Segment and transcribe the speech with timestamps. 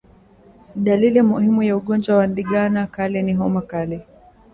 [0.75, 4.01] Dalili muhimu ya ugonjwa wa ndigana kali ni homa kali